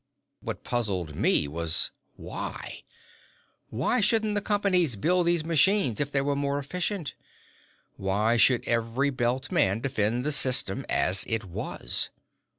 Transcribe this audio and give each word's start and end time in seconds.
What 0.39 0.63
puzzled 0.63 1.15
me 1.15 1.47
was: 1.47 1.91
Why? 2.15 2.81
Why 3.69 4.01
shouldn't 4.01 4.33
the 4.33 4.41
Companies 4.41 4.95
build 4.95 5.27
these 5.27 5.45
machines 5.45 5.99
if 5.99 6.11
they 6.11 6.21
were 6.21 6.35
more 6.35 6.57
efficient? 6.57 7.13
Why 7.97 8.35
should 8.35 8.67
every 8.67 9.11
Belt 9.11 9.51
man 9.51 9.79
defend 9.79 10.23
the 10.25 10.31
system 10.31 10.87
as 10.89 11.23
it 11.27 11.45
was? 11.45 12.09